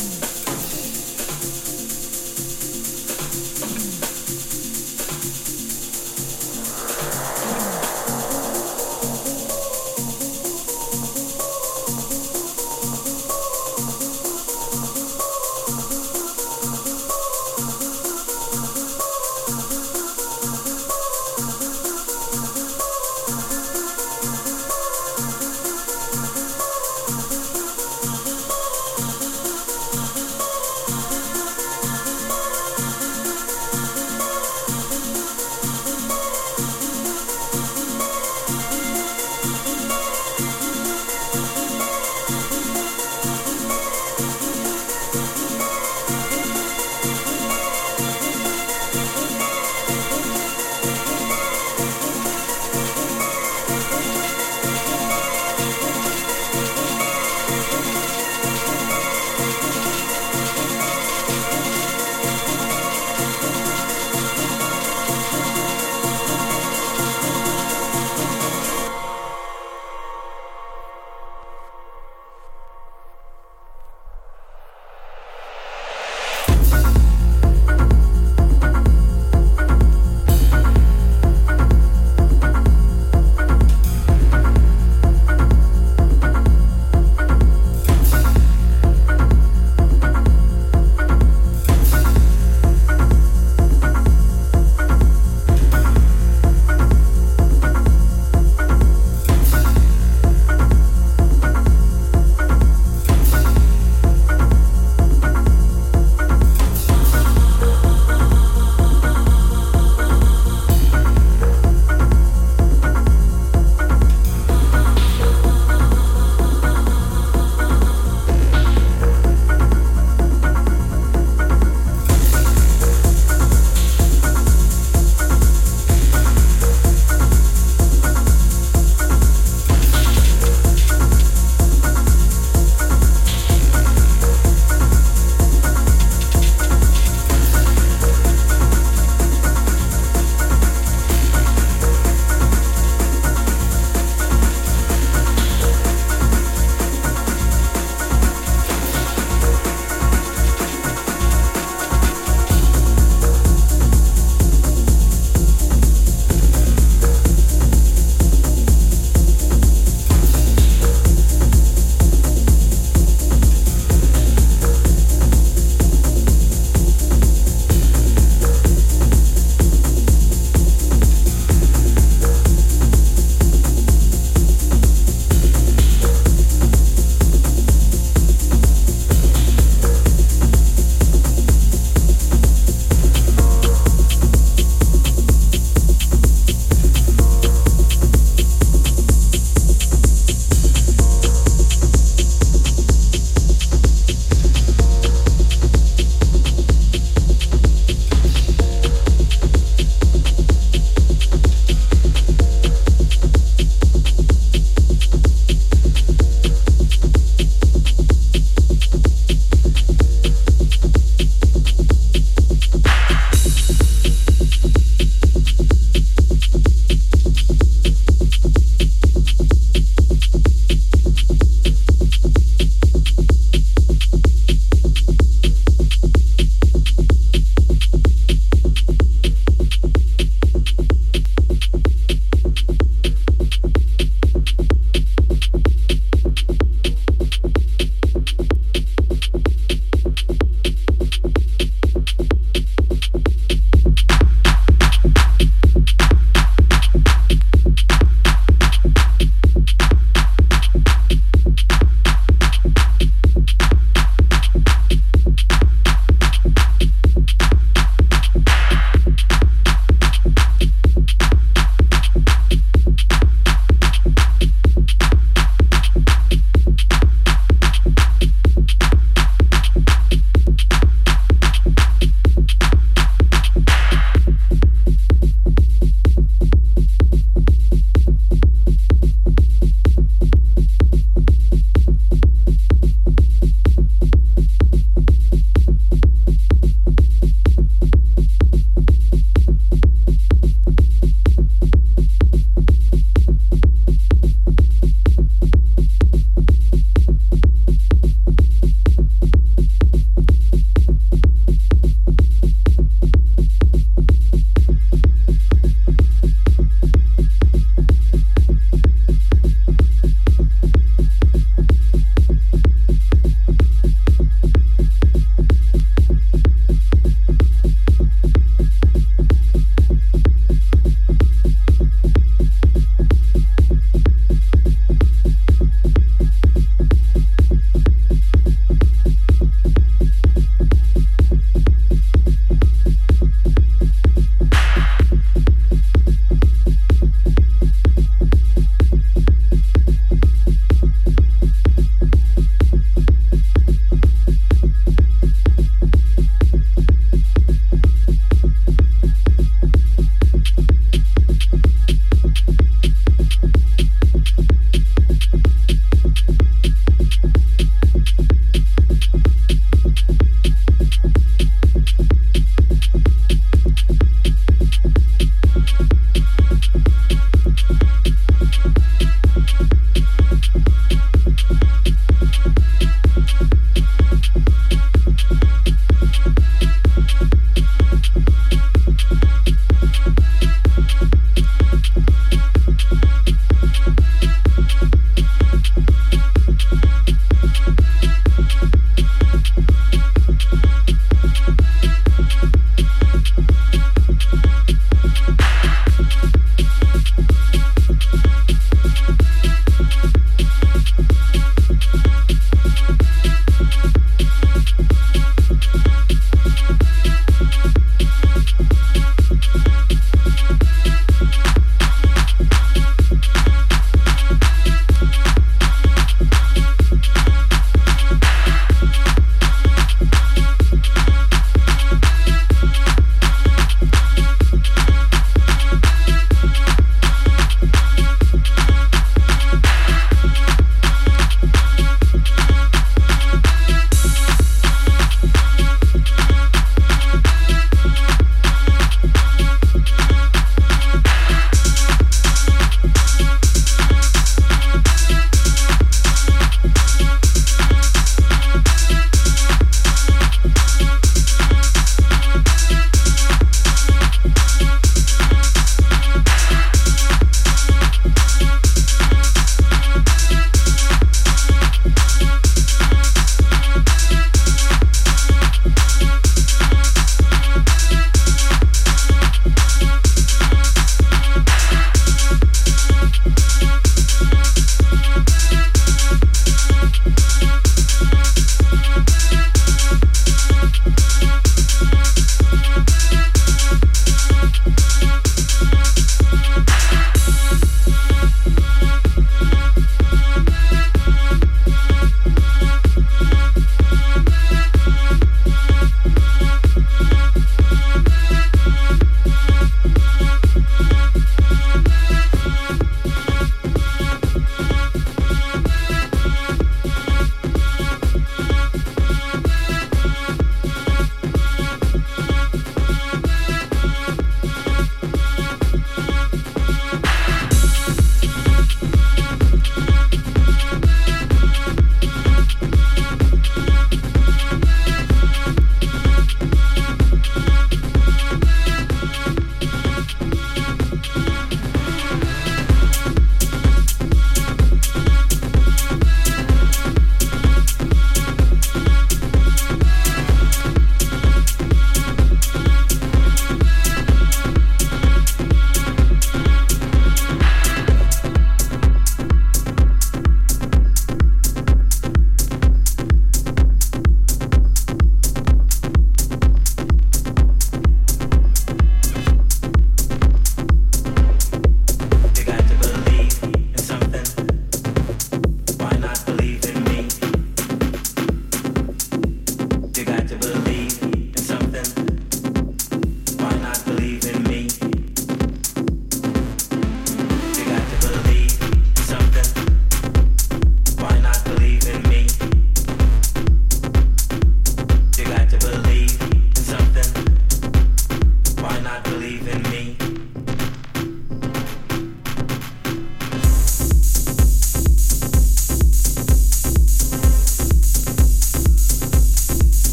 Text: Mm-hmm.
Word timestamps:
Mm-hmm. 0.00 0.29